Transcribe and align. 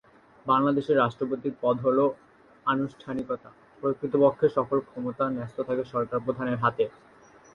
বাংলাদেশে 0.45 0.93
রাষ্ট্রপতির 0.95 1.55
পদ 1.61 1.75
হলো 1.85 2.05
আনুষ্ঠানিকতা, 2.65 3.49
প্রকৃতপক্ষে 3.81 4.47
সকল 4.57 4.77
ক্ষমতা 4.87 5.23
ন্যস্ত 5.29 5.57
থাকে 5.67 5.83
সরকার 5.93 6.19
প্রধানের 6.25 6.61
হাতে। 6.63 6.85